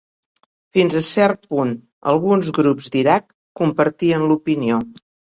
[0.77, 1.73] Fins a cert punt,
[2.13, 3.29] alguns grups d'Iraq
[3.63, 4.81] compartien l'opinió.